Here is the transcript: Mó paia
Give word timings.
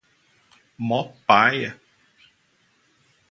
Mó 0.87 0.97
paia 1.27 1.71